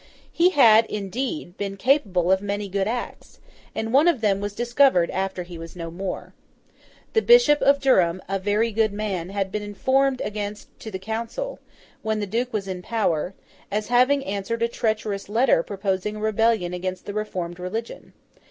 [0.31, 3.39] He had, indeed, been capable of many good acts,
[3.75, 6.33] and one of them was discovered after he was no more.
[7.13, 11.59] The Bishop of Durham, a very good man, had been informed against to the Council,
[12.01, 13.35] when the Duke was in power,
[13.69, 18.13] as having answered a treacherous letter proposing a rebellion against the reformed religion.